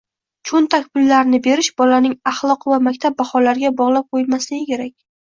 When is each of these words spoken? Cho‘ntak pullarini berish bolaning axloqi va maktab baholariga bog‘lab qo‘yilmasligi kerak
Cho‘ntak 0.51 0.87
pullarini 0.95 1.41
berish 1.49 1.69
bolaning 1.83 2.17
axloqi 2.33 2.75
va 2.75 2.83
maktab 2.91 3.21
baholariga 3.23 3.75
bog‘lab 3.85 4.13
qo‘yilmasligi 4.13 4.69
kerak 4.77 4.95